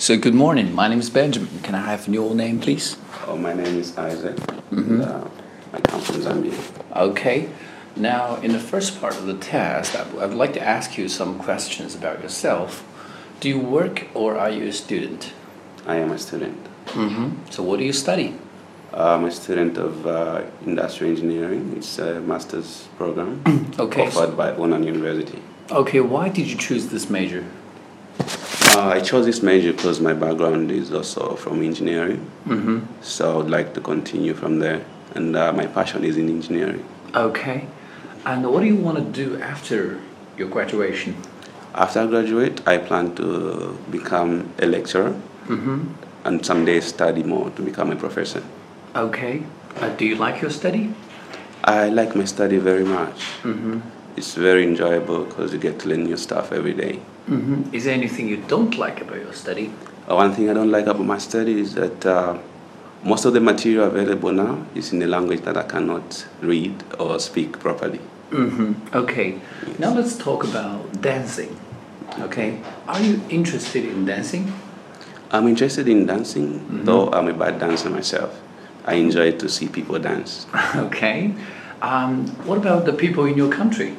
[0.00, 0.74] So, good morning.
[0.74, 1.60] My name is Benjamin.
[1.62, 2.96] Can I have your name, please?
[3.26, 4.38] Oh, my name is Isaac.
[4.70, 5.28] And, uh,
[5.74, 6.54] I come from Zambia.
[6.96, 7.50] Okay.
[7.96, 11.06] Now, in the first part of the test, I I would like to ask you
[11.06, 12.70] some questions about yourself.
[13.40, 15.34] Do you work or are you a student?
[15.86, 16.56] I am a student.
[16.96, 17.26] Mm-hmm.
[17.50, 18.28] So, what do you study?
[18.94, 21.74] I'm a student of uh, industrial engineering.
[21.76, 23.30] It's a master's program
[23.86, 24.06] Okay.
[24.06, 25.40] offered by Hunan University.
[25.70, 27.44] Okay, why did you choose this major?
[28.72, 32.78] Uh, I chose this major because my background is also from engineering, Mm-hmm.
[33.02, 34.84] so I would like to continue from there.
[35.14, 36.84] And uh, my passion is in engineering.
[37.14, 37.66] Okay.
[38.24, 40.00] And what do you want to do after
[40.38, 41.16] your graduation?
[41.74, 45.14] After I graduate, I plan to become a lecturer
[45.48, 45.80] Mm-hmm.
[46.26, 48.42] and someday study more to become a professor.
[48.94, 49.42] Okay.
[49.80, 50.94] Uh, do you like your study?
[51.64, 53.18] I like my study very much.
[53.42, 53.80] Mm-hmm.
[54.16, 57.00] It's very enjoyable because you get to learn new stuff every day.
[57.30, 57.72] Mm-hmm.
[57.72, 59.72] Is there anything you don't like about your study?
[60.08, 62.36] Uh, one thing I don't like about my study is that uh,
[63.04, 67.20] most of the material available now is in a language that I cannot read or
[67.20, 68.00] speak properly.
[68.30, 68.96] Mm-hmm.
[68.96, 69.40] Okay.
[69.78, 71.58] Now let's talk about dancing.
[72.18, 72.60] Okay.
[72.88, 74.52] Are you interested in dancing?
[75.30, 78.40] I'm interested in dancing, though I'm a bad dancer myself.
[78.84, 80.46] I enjoy to see people dance.
[80.74, 81.32] okay.
[81.80, 83.94] Um, what about the people in your country?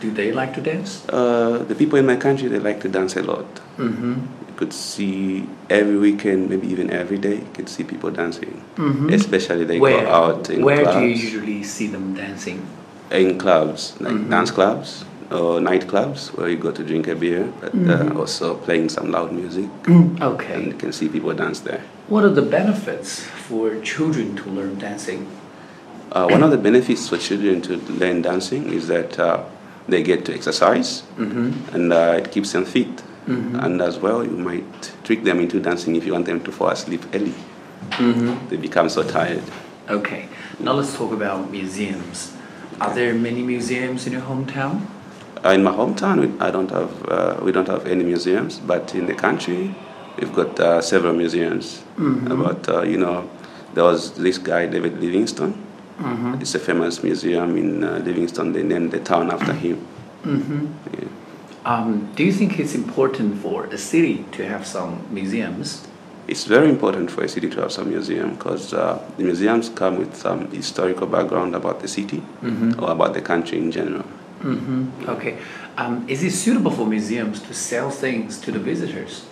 [0.00, 1.04] Do they like to dance?
[1.08, 3.46] Uh, the people in my country, they like to dance a lot.
[3.78, 4.12] Mm-hmm.
[4.48, 8.62] You could see every weekend, maybe even every day, you could see people dancing.
[8.76, 9.12] Mhm.
[9.12, 10.96] Especially they where go out in where clubs.
[10.96, 12.60] do you usually see them dancing?
[13.10, 14.28] in clubs, like Mhm.
[14.30, 18.88] dance clubs or nightclubs, where you go to drink a beer, but uh, also playing
[18.90, 20.62] some loud music, and okay.
[20.66, 21.80] you can see people dance there.
[22.08, 25.26] What are the benefits for children to learn dancing?
[26.12, 29.40] Uh, one of the benefits for children to learn dancing is that uh,
[29.88, 31.74] they get to exercise, Mm-hmm.
[31.74, 33.02] and uh, it keeps them fit.
[33.26, 33.62] Mhm.
[33.64, 36.68] And as well, you might trick them into dancing if you want them to fall
[36.68, 37.34] asleep early.
[37.90, 38.48] Mm-hmm.
[38.48, 39.42] They become so tired.
[39.88, 40.28] Okay.
[40.60, 42.32] Now let's talk about museums.
[42.80, 44.80] Are there many museums in your hometown?
[45.44, 48.94] Uh, in my hometown, we, I don't have uh, we don't have any museums, but
[48.94, 49.74] in the country,
[50.18, 51.82] we've got uh, several museums.
[51.98, 52.30] Mhm.
[52.32, 53.28] About uh, you know,
[53.74, 55.54] there was this guy David Livingstone.
[55.98, 56.40] Mm-hmm.
[56.40, 58.52] It's a famous museum in uh, Livingstone.
[58.52, 59.86] They named the town after him.
[60.24, 60.66] Mm-hmm.
[60.94, 61.08] Yeah.
[61.64, 65.86] Um, do you think it's important for a city to have some museums?
[66.28, 69.98] It's very important for a city to have some museum because uh, the museums come
[69.98, 72.82] with some historical background about the city Mm-hmm.
[72.82, 74.04] or about the country in general.
[74.40, 75.08] Mm-hmm.
[75.08, 75.38] Okay.
[75.76, 79.26] Um, is it suitable for museums to sell things to the visitors?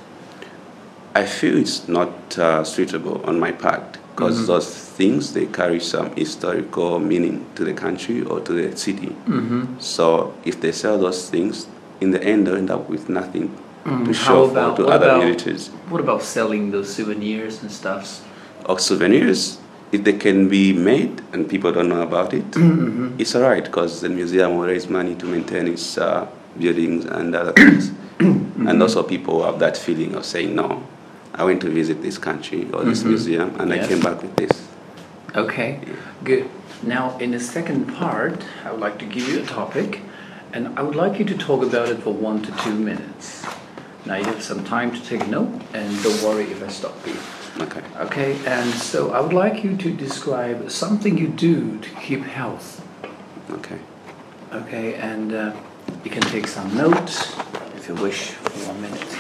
[1.15, 4.47] I feel it's not uh, suitable on my part because Mhm.
[4.47, 9.11] those things they carry some historical meaning to the country or to the city.
[9.29, 9.63] Mm-hmm.
[9.79, 11.67] So if they sell those things,
[12.01, 13.51] in the end they end up with nothing
[14.07, 15.69] to show for, about to other about visitors.
[15.91, 18.23] what about selling those souvenirs and stuffs?
[18.69, 19.59] Or souvenirs,
[19.93, 23.21] if they can be made and people don't know about it, Mm-hmm.
[23.21, 26.27] it's alright because the museum will raise money to maintain its uh,
[26.59, 27.93] buildings and other things.
[28.69, 30.83] And also people have that feeling of saying, no,
[31.39, 33.09] I went to visit this country or this Mhm.
[33.09, 33.85] museum and Yes.
[33.85, 34.53] I came back with this.
[35.35, 35.81] Okay,
[36.25, 36.45] good.
[36.83, 40.01] Now, in the second part, I would like to give you a topic,
[40.53, 43.45] and I would like you to talk about it for one to two minutes.
[44.07, 46.97] Now, you have some time to take a note, and don't worry if I stop
[47.07, 47.15] you.
[47.61, 47.81] Okay.
[48.01, 52.83] Okay, and so I would like you to describe something you do to keep health.
[53.51, 53.79] Okay.
[54.53, 55.53] Okay, and uh,
[56.05, 57.35] you can take some notes
[57.77, 59.16] if you wish for one minute.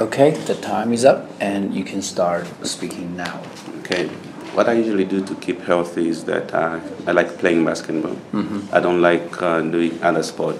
[0.00, 3.40] Okay, the time is up, and you can start speaking now.
[3.80, 4.08] Okay.
[4.54, 8.16] What I usually do to keep healthy is that uh, I like playing basketball.
[8.32, 8.72] Mhm.
[8.72, 10.56] I don't like uh, doing other sport.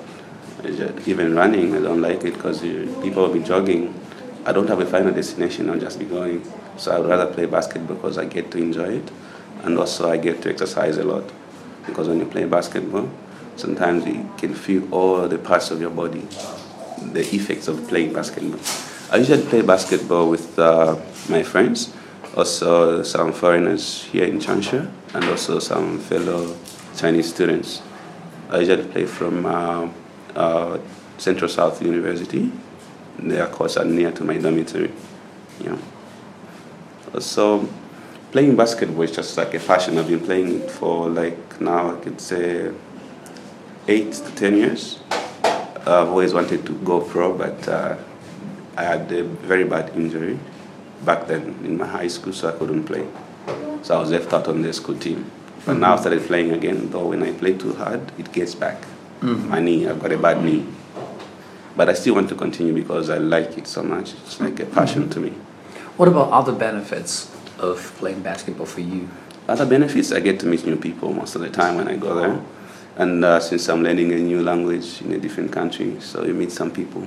[1.07, 2.61] Even running, I don't like it because
[3.03, 3.93] people will be jogging.
[4.47, 5.69] I don't have a final destination.
[5.69, 6.43] I'll just be going.
[6.77, 9.11] So I would rather play basketball because I get to enjoy it,
[9.65, 11.25] and also I get to exercise a lot.
[11.87, 13.11] Because when you play basketball,
[13.57, 16.27] sometimes you can feel all the parts of your body,
[17.13, 18.61] the effects of playing basketball.
[19.15, 20.97] I usually play basketball with uh,
[21.29, 21.95] my friends,
[22.37, 26.57] also some foreigners here in Changsha, and also some fellow
[26.97, 27.81] Chinese students.
[28.51, 29.89] I usually play from uh,
[30.35, 30.81] uh,
[31.19, 32.51] Central South University.
[33.21, 34.91] Their courses are near to my dormitory.
[35.61, 35.79] Yeah.
[37.21, 37.69] So
[38.33, 39.97] playing basketball is just like a passion.
[39.97, 42.73] I've been playing it for like now I could say
[43.87, 44.99] eight to ten years.
[45.87, 47.97] I've always wanted to go pro, but uh,
[48.77, 50.39] I had a very bad injury
[51.05, 53.07] back then in my high school, so I couldn't play.
[53.83, 55.31] So I was left out on the school team.
[55.67, 58.79] But now I started playing again, though when I play too hard, it gets back.
[59.21, 59.49] Mhm.
[59.49, 60.65] My knee, I've got a bad knee.
[61.77, 64.13] But I still want to continue because I like it so much.
[64.25, 65.33] It's like a passion to me.
[65.97, 67.29] What about other benefits
[67.59, 69.09] of playing basketball for you?
[69.49, 72.15] Other benefits, I get to meet new people most of the time when I go
[72.15, 72.41] there.
[72.97, 76.53] And uh, since I'm learning a new language in a different country, so you meet
[76.53, 77.07] some people.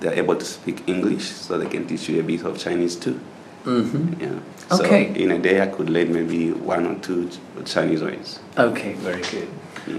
[0.00, 3.20] They're able to speak English, so they can teach you a bit of Chinese too.
[3.64, 4.22] Mm-hmm.
[4.22, 4.38] Yeah.
[4.70, 5.12] Okay.
[5.14, 7.30] In a day, I could learn maybe one or two
[7.64, 8.38] Chinese words.
[8.56, 9.48] Okay, very good.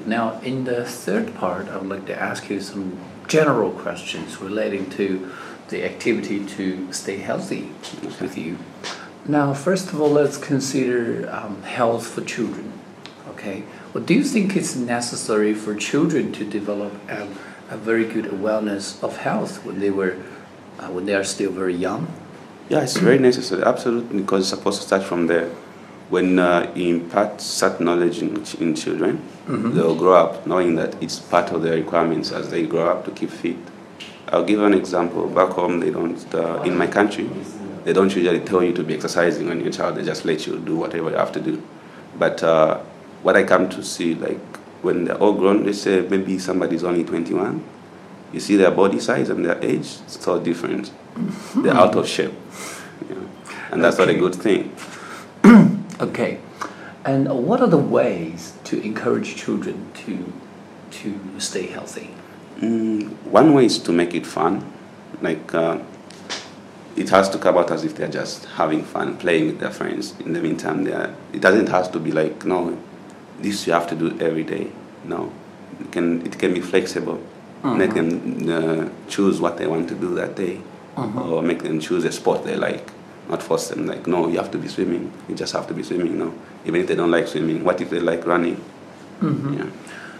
[0.07, 2.97] Now, in the third part, I would like to ask you some
[3.27, 5.31] general questions relating to
[5.69, 7.71] the activity to stay healthy
[8.21, 8.57] with you.
[9.25, 12.71] Now, first of all, let's consider um, health for children.
[13.29, 17.37] Okay, what do you think is necessary for children to develop um,
[17.69, 20.17] a very good awareness of health when they were
[20.79, 22.07] uh, when they are still very young?
[22.69, 25.49] Yeah, it's very necessary, absolutely, because it's supposed to start from there.
[26.09, 31.19] When uh, you impart certain knowledge in, in children, they'll grow up knowing that it's
[31.19, 33.57] part of their requirements as they grow up to keep fit.
[34.29, 35.27] I'll give an example.
[35.29, 37.29] Back home, they don't, uh, in my country,
[37.83, 39.95] they don't usually tell you to be exercising on your child.
[39.95, 41.61] They just let you do whatever you have to do.
[42.17, 42.79] But uh,
[43.23, 44.39] what I come to see, like
[44.81, 47.63] when they're all grown, let's say maybe somebody's only 21,
[48.33, 50.91] you see their body size and their age, it's all different.
[51.55, 52.33] They're out of shape.
[53.09, 53.29] Know?
[53.71, 54.75] And that's not a good thing.
[55.99, 56.37] Okay,
[57.05, 60.31] and what are the ways to encourage children to
[60.91, 62.13] to stay healthy?
[62.59, 64.63] Mm, one way is to make it fun.
[65.23, 65.79] Like, uh,
[66.95, 70.13] it has to come out as if they're just having fun, playing with their friends.
[70.19, 72.77] In the meantime, they are, it doesn't have to be like, no,
[73.39, 74.71] this you have to do every day.
[75.05, 75.31] No,
[75.79, 77.21] it can, it can be flexible.
[77.63, 80.61] Make them uh, choose what they want to do that day,
[80.95, 82.91] or make them choose a sport they like.
[83.29, 85.11] Not force them like, no, you have to be swimming.
[85.27, 86.17] You just have to be swimming.
[86.17, 86.33] No,
[86.65, 88.63] even if they don't like swimming, what if they like running?
[89.21, 89.69] Yeah.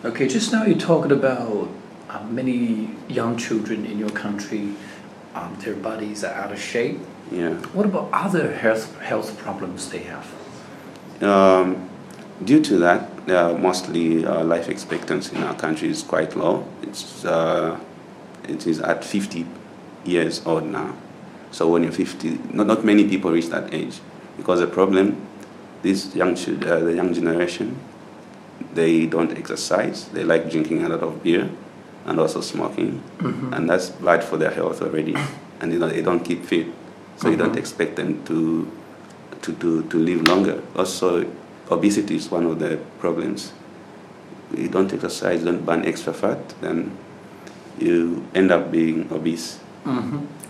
[0.04, 1.70] Okay, just now you talked about
[2.10, 4.74] uh, many young children in your country,
[5.36, 7.00] um, their bodies are out of shape.
[7.32, 7.54] Yeah.
[7.74, 10.28] What about other health health problems they have?
[11.22, 11.90] Um,
[12.44, 12.97] due to that,
[13.28, 16.68] mostly uh, life expectancy in our country is quite low.
[16.82, 17.80] It's, uh,
[18.48, 19.46] it is at 50
[20.06, 20.96] years old now.
[21.52, 24.00] So when you're 50, not, not many people reach that age
[24.38, 25.26] because the problem,
[25.82, 27.78] this young uh, the young generation,
[28.74, 30.06] they don't exercise.
[30.10, 31.50] They like drinking a lot of beer
[32.06, 33.04] and also smoking,
[33.52, 35.16] and that's bad for their health already.
[35.60, 36.68] And you know, they don't keep fit,
[37.18, 38.72] so you don't expect them to
[39.42, 40.62] to, to, to live longer.
[40.76, 41.26] Also,
[41.70, 43.54] obesity is one of the problems.
[44.56, 46.98] You don't exercise, don't burn extra fat, then
[47.80, 49.60] you end up being obese.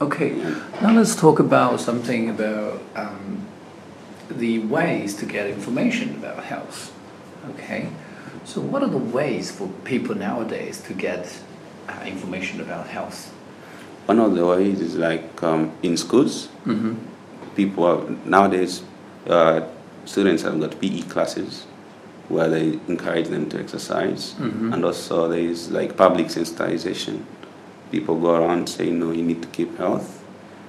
[0.01, 0.33] Okay,
[0.81, 3.45] now let's talk about something about um,
[4.29, 6.91] the ways to get information about health.
[7.51, 7.89] Okay,
[8.45, 11.39] so what are the ways for people nowadays to get
[11.87, 13.31] uh, information about health?
[14.07, 16.95] One of the ways is like um, in schools, Mm-hmm.
[17.55, 18.81] people are, nowadays,
[19.27, 19.61] uh,
[20.07, 21.65] students have got PE classes
[22.29, 24.73] where they encourage them to exercise, Mhm.
[24.73, 27.19] and also there is like public sensitization.
[27.91, 30.09] People go around saying, no, you need to keep health,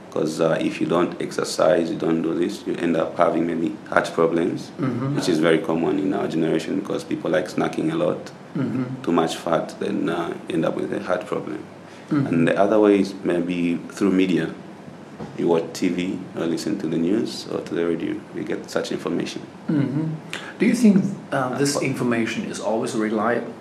[0.08, 3.74] because uh, if you don't exercise, you don't do this, you end up having maybe
[3.88, 5.16] heart problems, Mhm.
[5.16, 9.02] which is very common in our generation because people like snacking a lot, Mm-hmm.
[9.02, 11.58] too much fat, then uh, end up with a heart problem.
[12.10, 12.26] Mhm.
[12.28, 14.46] And the other way is maybe through media.
[15.38, 18.90] You watch TV or listen to the news or to the radio, you get such
[18.90, 19.40] information.
[19.68, 20.06] Mm-hmm.
[20.58, 23.54] Do you think uh, this information is always reliable?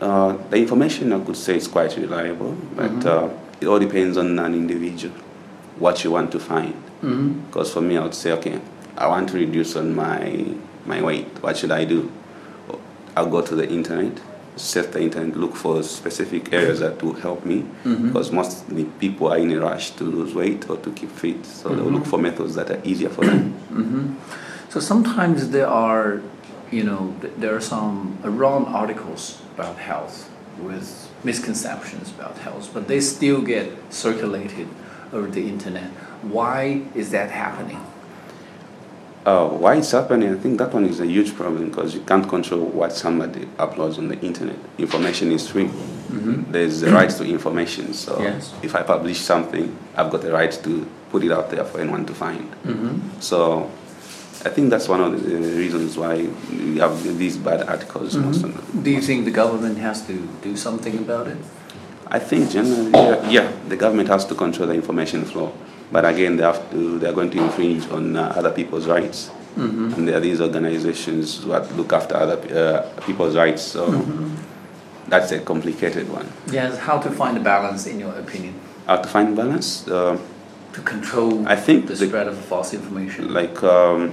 [0.00, 3.06] Uh, the information I could say is quite reliable, but Mhm.
[3.06, 3.28] uh,
[3.60, 5.14] it all depends on an individual,
[5.78, 6.74] what you want to find.
[7.02, 7.46] Mm-hmm.
[7.46, 8.60] Because for me, I would say, okay,
[8.98, 10.44] I want to reduce on my
[10.86, 11.28] my weight.
[11.42, 12.10] What should I do?
[13.16, 14.20] I'll go to the internet,
[14.56, 17.64] surf the internet, look for specific areas that will help me.
[17.84, 18.08] Mhm.
[18.08, 21.68] Because mostly people are in a rush to lose weight or to keep fit, so
[21.70, 21.94] they'll Mhm.
[21.94, 23.54] look for methods that are easier for them.
[23.72, 24.06] Mm-hmm.
[24.68, 26.20] So sometimes there are,
[26.70, 30.28] you know, there are some wrong articles about health
[30.62, 34.68] with misconceptions about health, but they still get circulated
[35.12, 35.90] over the internet.
[36.22, 37.80] Why is that happening?
[39.30, 40.34] Uh, why it's happening?
[40.34, 43.96] I think that one is a huge problem because you can't control what somebody uploads
[43.96, 44.56] on the internet.
[44.76, 45.66] Information is free.
[45.66, 46.50] Mm-hmm.
[46.50, 47.94] There's the right to information.
[47.94, 48.52] So Yes.
[48.62, 50.72] if I publish something, I've got the right to
[51.12, 52.50] put it out there for anyone to find.
[52.64, 53.20] Mm-hmm.
[53.20, 53.70] So
[54.44, 56.14] I think that's one of the reasons why
[56.50, 58.16] we have these bad articles.
[58.16, 58.82] Most of them.
[58.82, 61.38] Do you think the government has to do something about it?
[62.08, 62.90] I think generally,
[63.32, 65.52] yeah, the government has to control the information flow,
[65.92, 66.98] but again, they have to.
[66.98, 69.94] They are going to infringe on uh, other people's rights, Mm-hmm.
[69.94, 73.62] and there are these organizations that look after other uh, people's rights.
[73.62, 73.82] So
[75.08, 76.26] that's a complicated one.
[76.50, 78.54] Yes, how to find a balance in your opinion
[78.86, 79.88] How to find balance?
[79.88, 80.16] Uh,
[80.72, 83.34] to control I think the the- spread of false information?
[83.34, 84.12] like um,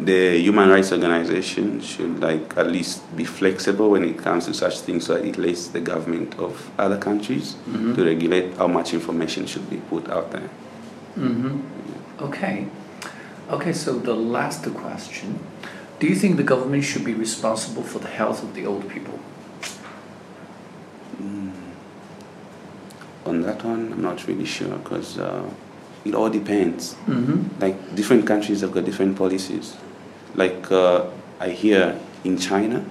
[0.00, 4.80] the human rights organization should like at least be flexible when it comes to such
[4.80, 7.94] things so that it lets the government of other countries Mhm.
[7.94, 10.50] to regulate how much information should be put out there.
[11.16, 12.22] Mm-hmm.
[12.22, 12.66] Okay.
[13.50, 15.38] Okay, so the last question.
[15.98, 19.18] Do you think the government should be responsible for the health of the old people?
[23.26, 25.50] On that one, I'm not really sure because uh,
[26.04, 26.94] it all depends.
[27.06, 27.60] Mm-hmm.
[27.60, 29.76] Like different countries have got different policies.
[30.34, 31.06] Like uh,
[31.38, 32.84] I hear in China,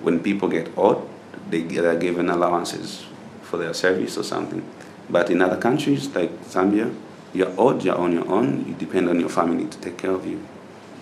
[0.00, 1.08] when people get old,
[1.50, 3.04] they get are given allowances
[3.42, 4.64] for their service or something.
[5.08, 6.92] But in other countries like Zambia,
[7.32, 8.66] you're old, you're on your own.
[8.66, 10.40] You depend on your family to take care of you.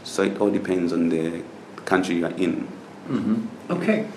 [0.02, 1.42] So it all depends on the
[1.84, 2.68] country you're in.
[3.08, 3.72] Mm-hmm.
[3.72, 4.08] Okay.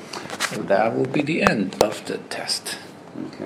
[0.49, 2.77] So that will be the end of the test.
[3.27, 3.45] Okay.